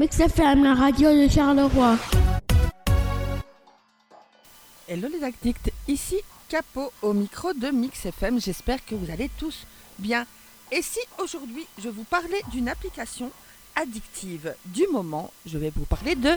[0.00, 1.96] Mix FM, la radio de Charleroi.
[4.88, 6.16] Hello les addicts, ici
[6.48, 8.40] Capo au micro de Mix FM.
[8.40, 9.64] J'espère que vous allez tous
[10.00, 10.26] bien.
[10.72, 13.30] Et si aujourd'hui je vous parlais d'une application
[13.76, 16.32] addictive du moment, je vais vous parler de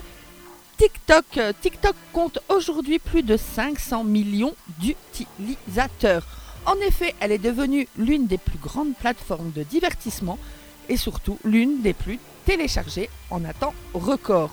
[0.77, 1.39] TikTok.
[1.59, 6.27] TikTok compte aujourd'hui plus de 500 millions d'utilisateurs.
[6.67, 10.37] En effet, elle est devenue l'une des plus grandes plateformes de divertissement
[10.89, 14.51] et surtout l'une des plus téléchargées en un temps record.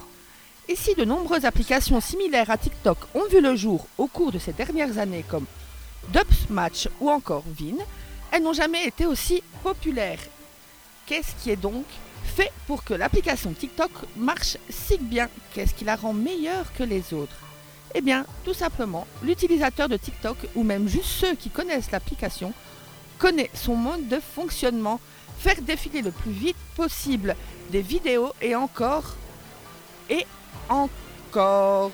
[0.67, 4.39] Et si de nombreuses applications similaires à TikTok ont vu le jour au cours de
[4.39, 5.45] ces dernières années comme
[6.09, 7.81] Dubsmatch ou encore Vine,
[8.31, 10.19] elles n'ont jamais été aussi populaires.
[11.05, 11.85] Qu'est-ce qui est donc
[12.23, 15.29] fait pour que l'application TikTok marche si bien?
[15.53, 17.37] Qu'est-ce qui la rend meilleure que les autres?
[17.93, 22.53] Eh bien, tout simplement, l'utilisateur de TikTok, ou même juste ceux qui connaissent l'application,
[23.19, 24.99] connaît son mode de fonctionnement,
[25.45, 27.35] faire défiler le plus vite possible
[27.69, 29.13] des vidéos et encore
[30.09, 30.25] et
[30.69, 31.91] encore.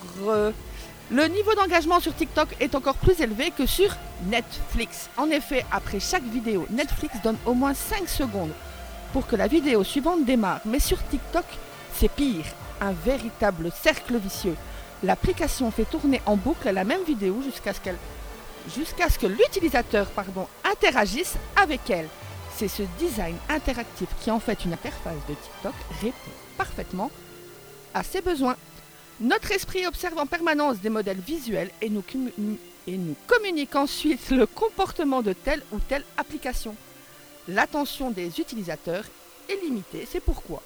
[1.11, 3.93] Le niveau d'engagement sur TikTok est encore plus élevé que sur
[4.27, 5.09] Netflix.
[5.17, 8.53] En effet, après chaque vidéo, Netflix donne au moins 5 secondes
[9.11, 10.61] pour que la vidéo suivante démarre.
[10.63, 11.43] Mais sur TikTok,
[11.93, 12.45] c'est pire,
[12.79, 14.55] un véritable cercle vicieux.
[15.03, 21.89] L'application fait tourner en boucle la même vidéo jusqu'à ce que l'utilisateur pardon, interagisse avec
[21.89, 22.07] elle.
[22.61, 27.09] C'est ce design interactif qui en fait une interface de TikTok répond parfaitement
[27.91, 28.55] à ses besoins.
[29.19, 32.03] Notre esprit observe en permanence des modèles visuels et nous,
[32.85, 36.75] et nous communique ensuite le comportement de telle ou telle application.
[37.47, 39.05] L'attention des utilisateurs
[39.49, 40.61] est limitée, c'est pourquoi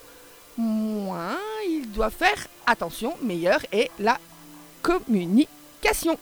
[0.58, 4.18] moins il doit faire attention, meilleure est la
[4.82, 6.18] communication.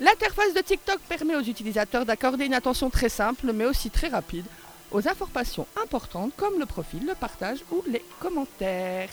[0.00, 4.44] L'interface de TikTok permet aux utilisateurs d'accorder une attention très simple mais aussi très rapide
[4.90, 9.08] aux informations importantes comme le profil, le partage ou les commentaires.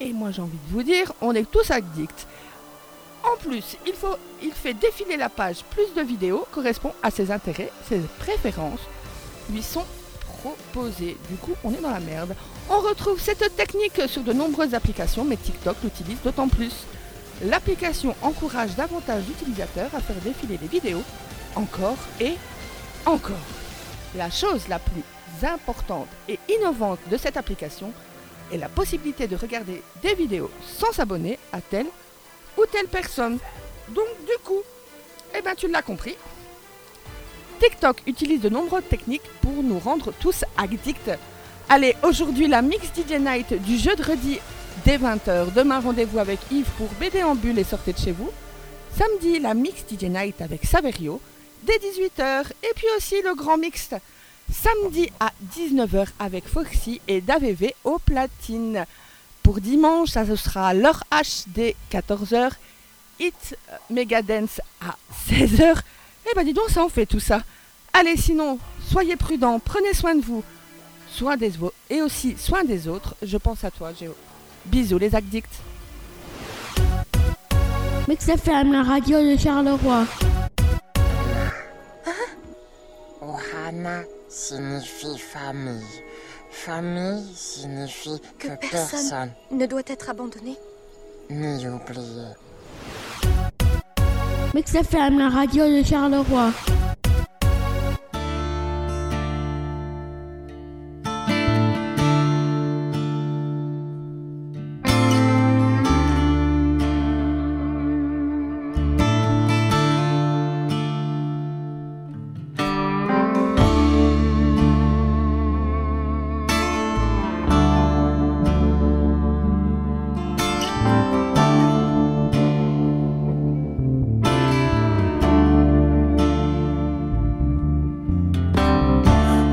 [0.00, 2.26] Et moi j'ai envie de vous dire, on est tous addicts.
[3.24, 7.30] En plus, il, faut, il fait défiler la page plus de vidéos correspond à ses
[7.30, 8.80] intérêts, ses préférences
[9.50, 9.84] lui sont
[10.42, 11.16] proposées.
[11.28, 12.34] Du coup, on est dans la merde.
[12.68, 16.72] On retrouve cette technique sur de nombreuses applications, mais TikTok l'utilise d'autant plus.
[17.44, 21.02] L'application encourage davantage d'utilisateurs à faire défiler les vidéos
[21.54, 22.34] encore et
[23.06, 23.61] encore.
[24.14, 25.02] La chose la plus
[25.42, 27.92] importante et innovante de cette application
[28.52, 31.86] est la possibilité de regarder des vidéos sans s'abonner à telle
[32.58, 33.38] ou telle personne.
[33.88, 34.60] Donc du coup,
[35.36, 36.16] eh ben tu l'as compris.
[37.58, 41.10] TikTok utilise de nombreuses techniques pour nous rendre tous addicts.
[41.68, 44.40] Allez, aujourd'hui la Mix DJ Night du jeudi
[44.84, 45.52] dès 20h.
[45.54, 48.30] Demain, rendez-vous avec Yves pour BD en bulle et sortez de chez vous.
[48.98, 51.20] Samedi, la Mix DJ Night avec Saverio
[51.62, 52.46] dès 18h.
[52.62, 53.96] Et puis aussi le grand mixte
[54.52, 58.84] samedi à 19h avec Foxy et DAVV au platine.
[59.42, 62.52] Pour dimanche, ça sera l'heure H dès 14h,
[63.18, 63.56] Hit
[63.90, 64.96] Megadance à
[65.28, 65.80] 16h.
[66.30, 67.42] Eh ben dis donc, ça en fait tout ça.
[67.92, 68.58] Allez, sinon,
[68.88, 70.44] soyez prudents, prenez soin de vous,
[71.10, 71.52] soin des
[71.90, 73.16] et aussi soin des autres.
[73.22, 74.14] Je pense à toi, Géo.
[74.66, 75.60] Bisous les addicts.
[78.08, 80.06] Mix FM, la radio de Charleroi.
[83.72, 85.82] Ohana signifie famille.
[86.50, 90.56] Famille signifie que, personne, ne doit être abandonné.
[91.30, 92.26] ni oublié.
[94.54, 96.52] Mix FM, la radio de Charleroi.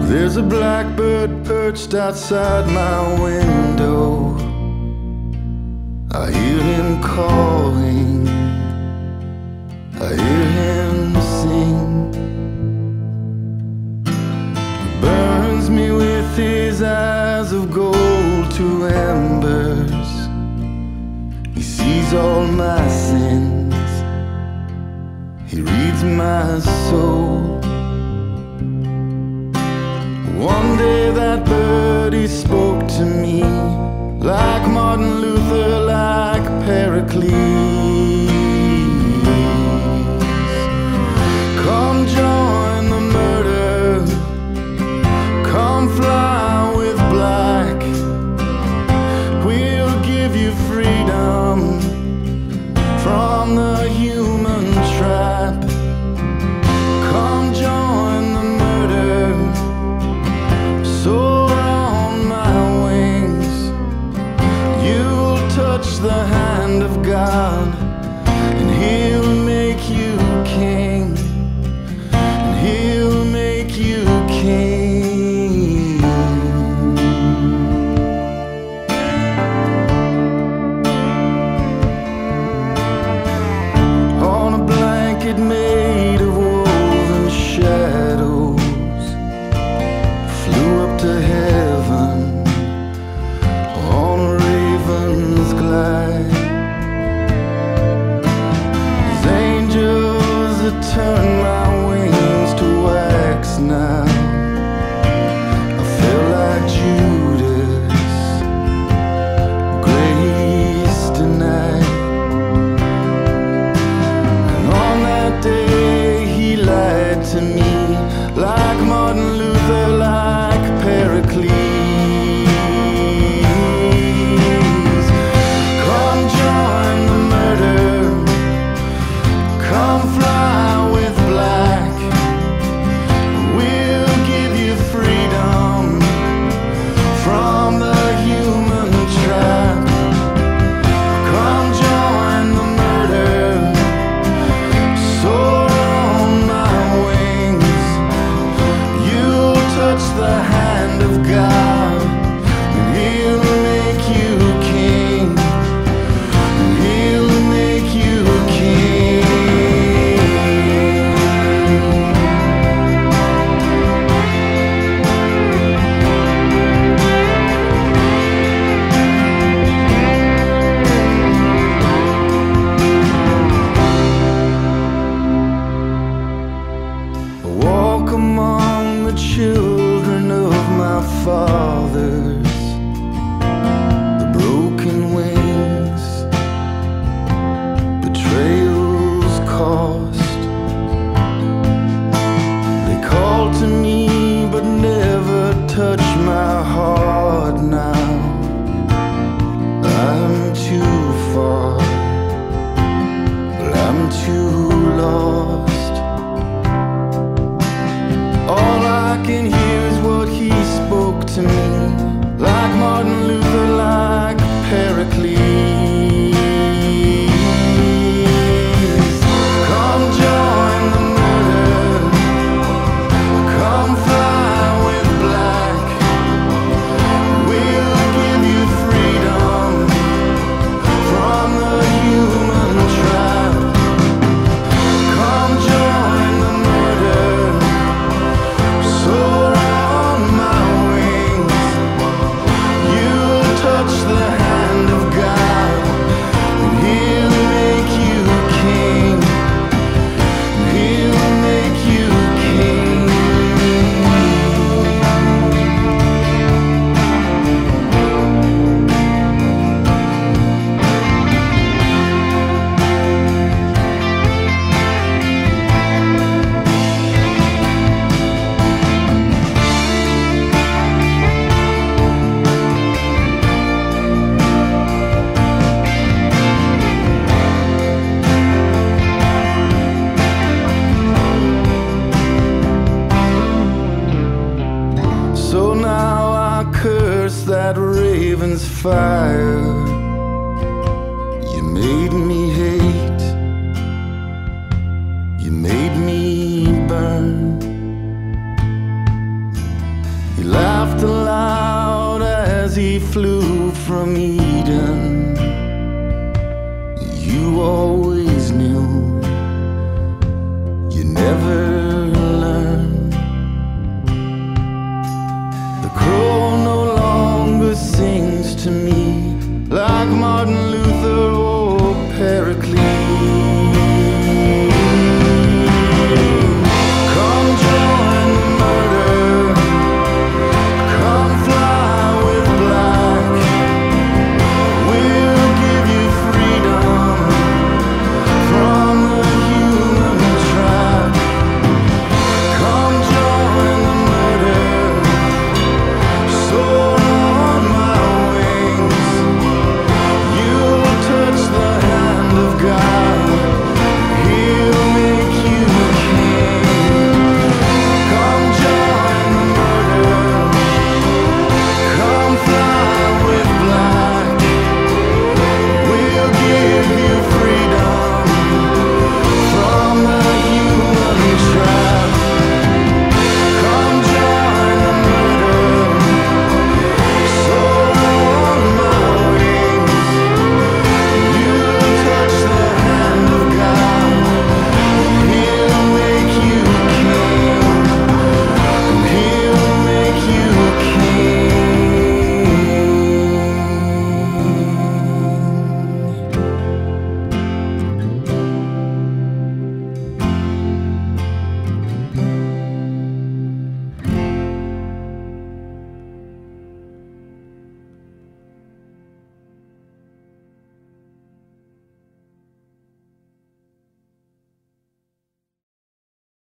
[0.10, 4.34] There's a blackbird perched outside my window.
[6.12, 8.28] I hear him calling.
[10.02, 12.14] I hear him sing.
[14.82, 20.12] He burns me with his eyes of gold to embers.
[21.54, 23.76] He sees all my sins.
[25.46, 26.58] He reads my
[26.90, 27.59] soul.
[30.90, 33.44] Day that birdie spoke to me
[34.32, 37.79] like Martin Luther, like Pericles.